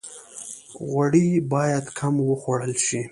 غوړي 0.87 1.27
باید 1.51 1.85
کم 1.99 2.13
وخوړل 2.29 2.73
شي 2.85 3.01